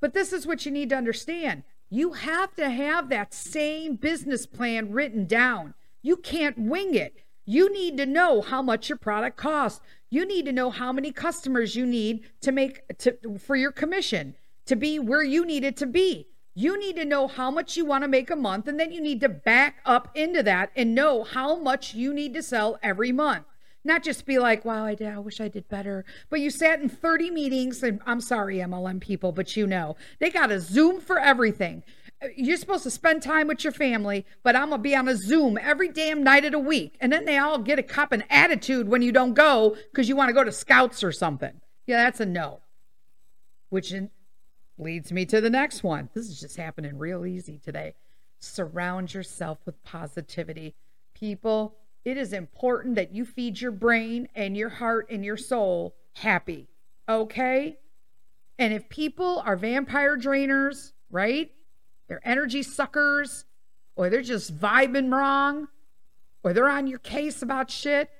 [0.00, 1.62] But this is what you need to understand.
[1.94, 5.74] You have to have that same business plan written down.
[6.02, 7.14] You can't wing it.
[7.44, 9.80] You need to know how much your product costs.
[10.10, 14.34] You need to know how many customers you need to make to for your commission
[14.66, 16.26] to be where you need it to be.
[16.52, 19.00] You need to know how much you want to make a month and then you
[19.00, 23.12] need to back up into that and know how much you need to sell every
[23.12, 23.46] month.
[23.86, 26.06] Not just be like, wow, I did, I wish I did better.
[26.30, 30.30] But you sat in 30 meetings, and I'm sorry, MLM people, but you know, they
[30.30, 31.82] got a Zoom for everything.
[32.22, 35.16] Uh, you're supposed to spend time with your family, but I'm gonna be on a
[35.16, 36.96] Zoom every damn night of the week.
[36.98, 40.16] And then they all get a cup and attitude when you don't go because you
[40.16, 41.60] want to go to scouts or something.
[41.86, 42.60] Yeah, that's a no.
[43.68, 43.92] Which
[44.78, 46.08] leads me to the next one.
[46.14, 47.94] This is just happening real easy today.
[48.38, 50.74] Surround yourself with positivity.
[51.12, 55.94] People, it is important that you feed your brain and your heart and your soul
[56.14, 56.68] happy.
[57.08, 57.78] Okay?
[58.58, 61.50] And if people are vampire drainers, right?
[62.08, 63.46] They're energy suckers,
[63.96, 65.68] or they're just vibing wrong,
[66.42, 68.10] or they're on your case about shit.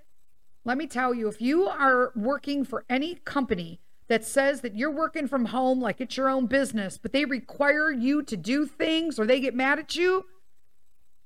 [0.65, 4.91] Let me tell you, if you are working for any company that says that you're
[4.91, 9.19] working from home like it's your own business, but they require you to do things
[9.19, 10.25] or they get mad at you,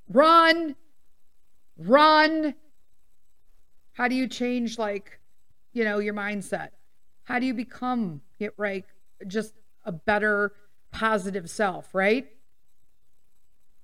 [0.08, 0.74] run,
[1.78, 2.54] run.
[3.92, 5.20] How do you change, like,
[5.72, 6.70] you know, your mindset?
[7.24, 8.84] How do you become, get right,
[9.26, 10.52] just a better,
[10.90, 12.26] positive self, right?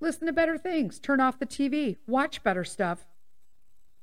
[0.00, 0.98] Listen to better things.
[0.98, 1.96] Turn off the TV.
[2.06, 3.06] Watch better stuff.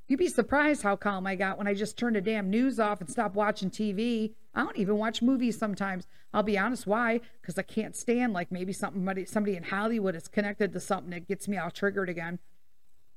[0.08, 2.99] You'd be surprised how calm I got when I just turned the damn news off
[2.99, 4.34] and stopped watching TV.
[4.54, 6.06] I don't even watch movies sometimes.
[6.34, 7.21] I'll be honest, why?
[7.41, 11.27] Because I can't stand like maybe somebody somebody in Hollywood is connected to something that
[11.27, 12.39] gets me all triggered again.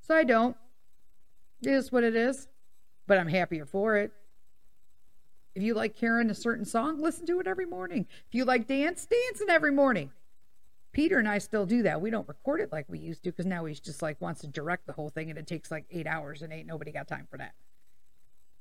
[0.01, 0.57] So I don't.
[1.63, 2.49] It is what it is.
[3.07, 4.13] But I'm happier for it.
[5.55, 8.07] If you like hearing a certain song, listen to it every morning.
[8.27, 10.11] If you like dance, it every morning.
[10.93, 12.01] Peter and I still do that.
[12.01, 14.47] We don't record it like we used to because now he's just like wants to
[14.47, 17.27] direct the whole thing and it takes like eight hours and ain't nobody got time
[17.31, 17.53] for that.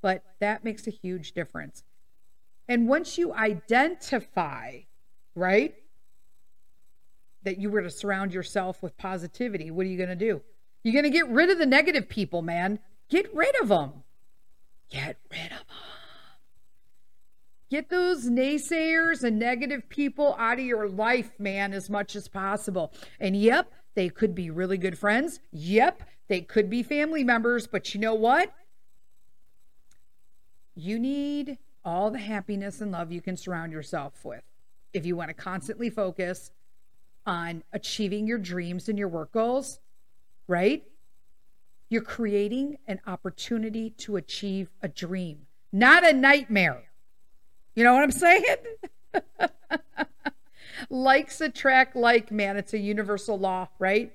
[0.02, 1.84] But that makes a huge difference.
[2.68, 4.80] And once you identify,
[5.34, 5.74] right,
[7.44, 10.42] that you were to surround yourself with positivity, what are you going to do?
[10.84, 12.78] You're going to get rid of the negative people, man.
[13.08, 14.04] Get rid of them.
[14.90, 15.76] Get rid of them.
[17.70, 22.92] Get those naysayers and negative people out of your life, man, as much as possible.
[23.18, 25.40] And yep, they could be really good friends.
[25.50, 27.66] Yep, they could be family members.
[27.66, 28.52] But you know what?
[30.76, 34.42] You need all the happiness and love you can surround yourself with
[34.92, 36.52] if you want to constantly focus
[37.26, 39.80] on achieving your dreams and your work goals,
[40.46, 40.84] right?
[41.88, 46.84] You're creating an opportunity to achieve a dream, not a nightmare.
[47.74, 48.56] You know what I'm saying?
[50.90, 52.56] Likes attract like, man.
[52.56, 54.12] It's a universal law, right?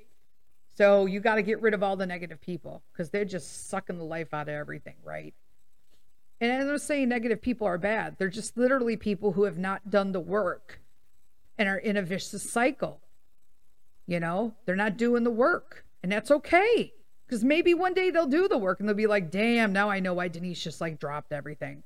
[0.75, 3.97] So you got to get rid of all the negative people because they're just sucking
[3.97, 5.33] the life out of everything, right?
[6.41, 8.15] And I'm not saying negative people are bad.
[8.17, 10.79] They're just literally people who have not done the work
[11.57, 13.01] and are in a vicious cycle.
[14.07, 16.93] You know, they're not doing the work, and that's okay.
[17.25, 19.99] Because maybe one day they'll do the work and they'll be like, damn, now I
[19.99, 21.83] know why Denise just like dropped everything.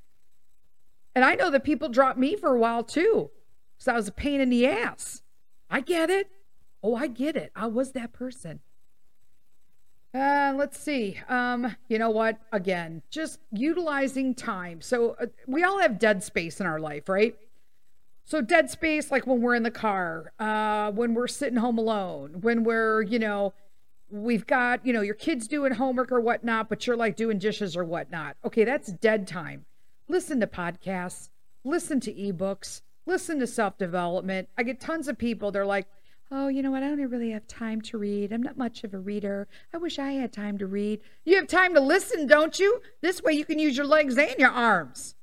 [1.16, 3.30] And I know that people dropped me for a while too,
[3.76, 5.22] because I was a pain in the ass.
[5.70, 6.30] I get it.
[6.82, 7.51] Oh, I get it.
[7.55, 8.61] I was that person.
[10.14, 11.20] Uh, let's see.
[11.28, 12.38] Um, you know what?
[12.51, 14.80] Again, just utilizing time.
[14.80, 17.36] So uh, we all have dead space in our life, right?
[18.26, 22.41] So dead space, like when we're in the car, uh, when we're sitting home alone,
[22.41, 23.53] when we're, you know,
[24.14, 27.76] we've got, you know, your kids doing homework or whatnot, but you're like doing dishes
[27.76, 28.38] or whatnot.
[28.45, 29.66] Okay, that's dead time.
[30.07, 31.30] Listen to podcasts,
[31.64, 34.49] listen to ebooks, listen to self development.
[34.55, 35.88] I get tons of people, they're like,
[36.32, 36.84] oh, you know what?
[36.84, 38.32] I don't really have time to read.
[38.32, 39.47] I'm not much of a reader.
[39.74, 40.99] I wish I had time to read.
[41.26, 42.82] You have time to listen, don't you?
[43.01, 45.16] This way you can use your legs and your arms.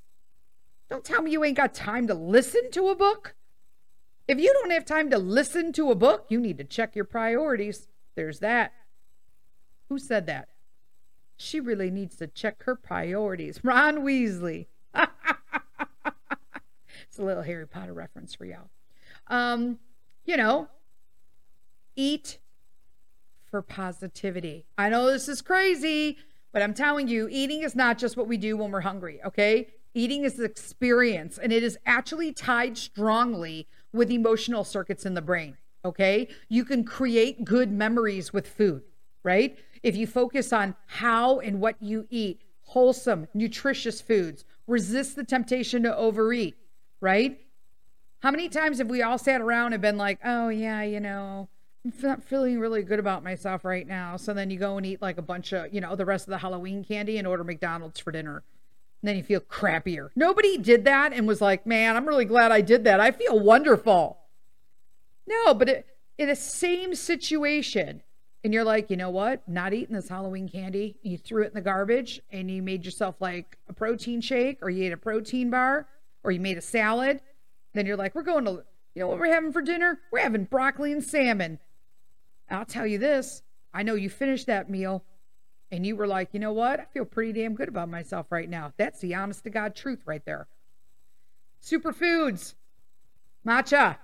[0.89, 3.35] Don't tell me you ain't got time to listen to a book.
[4.27, 7.05] If you don't have time to listen to a book, you need to check your
[7.05, 7.87] priorities.
[8.15, 8.73] There's that.
[9.91, 10.47] Who said that?
[11.35, 13.59] She really needs to check her priorities.
[13.63, 14.67] Ron Weasley.
[14.95, 15.09] it's
[17.19, 18.69] a little Harry Potter reference for y'all.
[19.27, 19.79] Um,
[20.23, 20.69] you know,
[21.97, 22.39] eat
[23.49, 24.65] for positivity.
[24.77, 26.17] I know this is crazy,
[26.53, 29.67] but I'm telling you, eating is not just what we do when we're hungry, okay?
[29.93, 35.21] Eating is an experience, and it is actually tied strongly with emotional circuits in the
[35.21, 36.29] brain, okay?
[36.47, 38.83] You can create good memories with food,
[39.21, 39.57] right?
[39.83, 45.83] If you focus on how and what you eat, wholesome, nutritious foods, resist the temptation
[45.83, 46.55] to overeat,
[46.99, 47.39] right?
[48.19, 51.49] How many times have we all sat around and been like, oh, yeah, you know,
[51.83, 54.15] I'm not feeling really good about myself right now.
[54.17, 56.31] So then you go and eat like a bunch of, you know, the rest of
[56.31, 58.43] the Halloween candy and order McDonald's for dinner.
[59.01, 60.09] And then you feel crappier.
[60.15, 62.99] Nobody did that and was like, man, I'm really glad I did that.
[62.99, 64.19] I feel wonderful.
[65.25, 65.87] No, but it,
[66.19, 68.03] in a same situation,
[68.43, 69.47] and you're like, you know what?
[69.47, 70.97] Not eating this Halloween candy.
[71.03, 74.69] You threw it in the garbage and you made yourself like a protein shake or
[74.69, 75.87] you ate a protein bar
[76.23, 77.21] or you made a salad.
[77.73, 78.63] Then you're like, we're going to,
[78.95, 79.99] you know what we're having for dinner?
[80.11, 81.59] We're having broccoli and salmon.
[82.49, 85.03] I'll tell you this I know you finished that meal
[85.71, 86.79] and you were like, you know what?
[86.79, 88.73] I feel pretty damn good about myself right now.
[88.77, 90.47] That's the honest to God truth right there.
[91.63, 92.55] Superfoods,
[93.47, 93.97] matcha,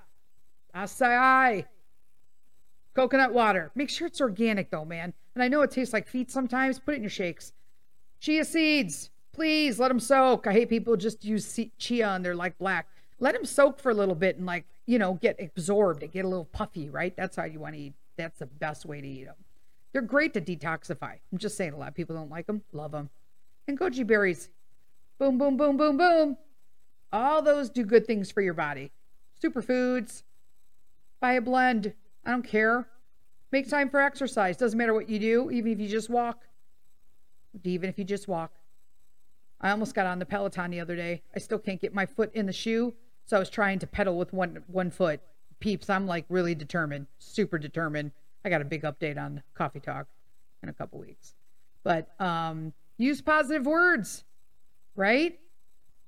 [0.74, 1.66] acai,
[2.98, 3.72] coconut water.
[3.76, 5.14] Make sure it's organic though, man.
[5.36, 6.80] And I know it tastes like feet sometimes.
[6.80, 7.54] Put it in your shakes.
[8.20, 10.48] Chia seeds, please let them soak.
[10.48, 12.88] I hate people just use chia and they're like black.
[13.20, 16.26] Let them soak for a little bit and like you know get absorbed and get
[16.26, 16.90] a little puffy.
[16.90, 17.16] Right?
[17.16, 17.94] That's how you want to eat.
[18.18, 19.36] That's the best way to eat them.
[19.94, 21.18] They're great to detoxify.
[21.32, 22.64] I'm just saying, a lot of people don't like them.
[22.74, 23.12] Love them.
[23.68, 24.50] And goji berries.
[25.20, 26.38] Boom, boom, boom, boom, boom.
[27.14, 28.92] All those do good things for your body.
[29.44, 30.24] Superfoods.
[31.20, 31.94] Buy a blend.
[32.28, 32.88] I don't care.
[33.52, 34.58] Make time for exercise.
[34.58, 36.44] Doesn't matter what you do, even if you just walk.
[37.64, 38.52] Even if you just walk.
[39.60, 41.24] I almost got on the Peloton the other day.
[41.36, 42.94] I still can't get my foot in the shoe,
[43.26, 45.22] so I was trying to pedal with one one foot
[45.60, 48.12] peeps, I'm like really determined, super determined.
[48.46, 50.08] I got a big update on Coffee Talk
[50.64, 51.34] in a couple weeks.
[51.84, 54.24] But um, use positive words,
[54.96, 55.38] right?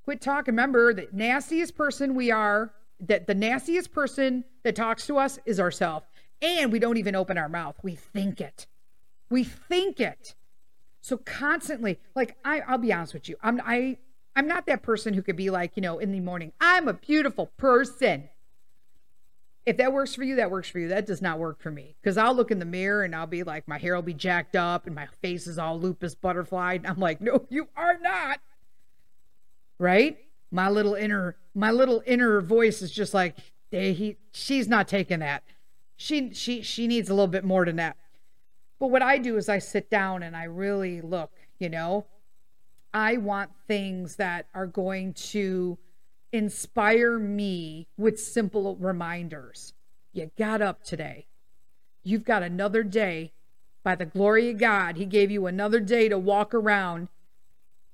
[0.04, 0.54] Quit talking.
[0.54, 5.60] Remember, the nastiest person we are, that the nastiest person that talks to us is
[5.60, 6.06] ourselves.
[6.42, 7.76] And we don't even open our mouth.
[7.84, 8.68] We think it.
[9.30, 10.36] We think it.
[11.02, 13.98] So constantly, like I, I'll be honest with you, I'm I
[14.36, 16.94] I'm not that person who could be like, you know, in the morning, I'm a
[16.94, 18.30] beautiful person
[19.70, 20.88] if that works for you, that works for you.
[20.88, 23.44] That does not work for me because I'll look in the mirror and I'll be
[23.44, 26.74] like, my hair will be jacked up and my face is all lupus butterfly.
[26.74, 28.40] And I'm like, no, you are not.
[29.78, 30.18] Right?
[30.50, 33.36] My little inner, my little inner voice is just like,
[33.70, 35.44] he, she's not taking that.
[36.02, 37.98] She, she, she needs a little bit more than that.
[38.80, 41.30] But what I do is I sit down and I really look,
[41.60, 42.06] you know,
[42.94, 45.78] I want things that are going to
[46.32, 49.74] inspire me with simple reminders.
[50.14, 51.28] You got up today.
[52.02, 53.34] You've got another day.
[53.84, 57.10] By the glory of God, He gave you another day to walk around.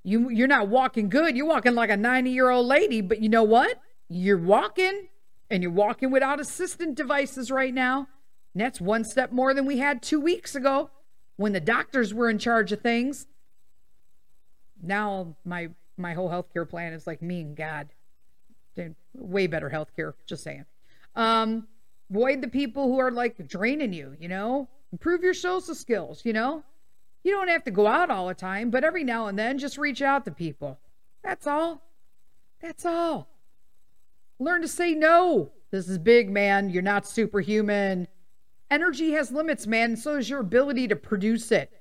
[0.03, 1.35] You, you're not walking good.
[1.35, 3.81] You're walking like a 90 year old lady, but you know what?
[4.07, 5.07] You're walking
[5.49, 8.07] and you're walking without assistant devices right now.
[8.53, 10.89] And that's one step more than we had two weeks ago
[11.35, 13.27] when the doctors were in charge of things.
[14.81, 17.89] Now my my whole healthcare plan is like me and God.
[19.13, 20.65] Way better healthcare, just saying.
[21.15, 21.67] Um,
[22.09, 24.67] avoid the people who are like draining you, you know?
[24.91, 26.63] Improve your social skills, you know?
[27.23, 29.77] You don't have to go out all the time, but every now and then just
[29.77, 30.79] reach out to people.
[31.23, 31.81] That's all.
[32.61, 33.29] That's all.
[34.39, 35.51] Learn to say no.
[35.71, 36.69] This is big, man.
[36.69, 38.07] You're not superhuman.
[38.69, 41.71] Energy has limits, man, so is your ability to produce it.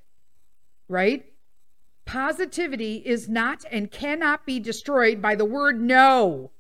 [0.89, 1.25] Right?
[2.05, 6.51] Positivity is not and cannot be destroyed by the word no.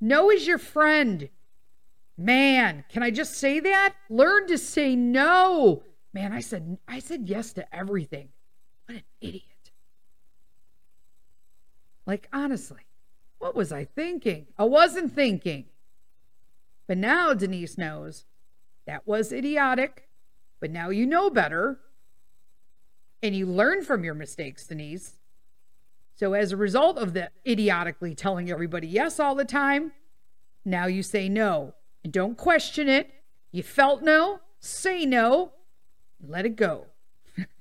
[0.00, 1.28] No is your friend.
[2.18, 3.94] Man, can I just say that?
[4.10, 5.84] Learn to say no.
[6.12, 8.28] Man, I said I said yes to everything.
[8.86, 9.42] What an idiot.
[12.04, 12.82] Like honestly,
[13.42, 14.46] what was I thinking?
[14.56, 15.64] I wasn't thinking.
[16.86, 18.24] But now Denise knows
[18.86, 20.08] that was idiotic,
[20.60, 21.80] but now you know better
[23.20, 25.18] and you learn from your mistakes, Denise.
[26.14, 29.90] So, as a result of the idiotically telling everybody yes all the time,
[30.64, 31.74] now you say no
[32.04, 33.10] and don't question it.
[33.50, 35.50] You felt no, say no,
[36.24, 36.86] let it go.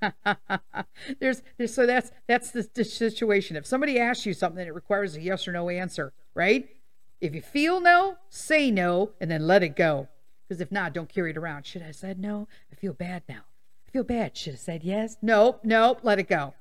[1.19, 3.55] there's, there's so that's that's the, the situation.
[3.55, 6.67] If somebody asks you something, it requires a yes or no answer, right?
[7.19, 10.07] If you feel no, say no, and then let it go.
[10.47, 11.65] Because if not, don't carry it around.
[11.65, 12.47] Should I have said no?
[12.71, 13.43] I feel bad now.
[13.87, 14.35] I feel bad.
[14.35, 15.17] Should have said yes.
[15.21, 16.53] Nope, nope, let it go.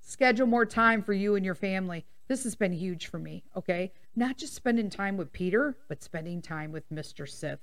[0.00, 2.04] Schedule more time for you and your family.
[2.28, 3.92] This has been huge for me, okay?
[4.16, 7.28] Not just spending time with Peter, but spending time with Mr.
[7.28, 7.60] Sith.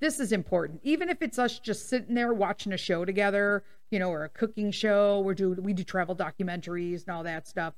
[0.00, 0.80] This is important.
[0.82, 4.28] Even if it's us just sitting there watching a show together, you know, or a
[4.28, 7.74] cooking show, we do we do travel documentaries and all that stuff.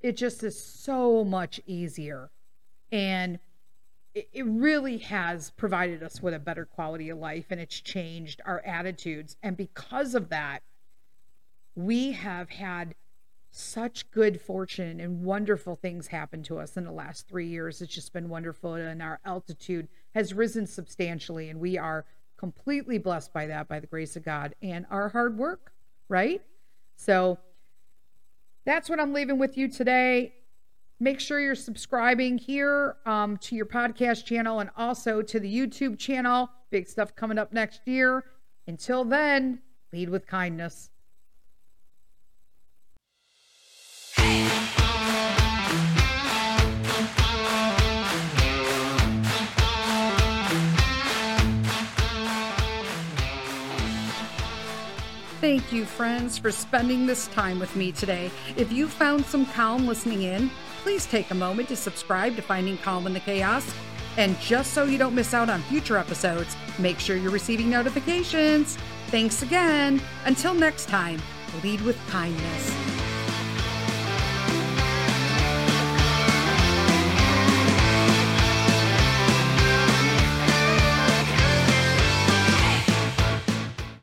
[0.00, 2.30] It just is so much easier.
[2.90, 3.38] And
[4.14, 8.40] it, it really has provided us with a better quality of life and it's changed
[8.46, 9.36] our attitudes.
[9.42, 10.62] And because of that,
[11.74, 12.94] we have had
[13.52, 17.82] such good fortune and wonderful things happen to us in the last three years.
[17.82, 18.74] It's just been wonderful.
[18.74, 21.48] And our altitude has risen substantially.
[21.50, 22.04] And we are
[22.40, 25.72] completely blessed by that, by the grace of God and our hard work,
[26.08, 26.40] right?
[26.96, 27.38] So
[28.64, 30.32] that's what I'm leaving with you today.
[30.98, 35.98] Make sure you're subscribing here um, to your podcast channel and also to the YouTube
[35.98, 36.48] channel.
[36.70, 38.24] Big stuff coming up next year.
[38.66, 39.60] Until then,
[39.92, 40.90] lead with kindness.
[55.40, 58.30] Thank you, friends, for spending this time with me today.
[58.58, 60.50] If you found some calm listening in,
[60.82, 63.64] please take a moment to subscribe to Finding Calm in the Chaos.
[64.18, 68.76] And just so you don't miss out on future episodes, make sure you're receiving notifications.
[69.06, 70.02] Thanks again.
[70.26, 71.22] Until next time,
[71.62, 72.89] lead with kindness.